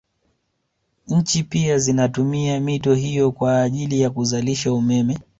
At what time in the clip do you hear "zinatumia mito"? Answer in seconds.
1.77-2.93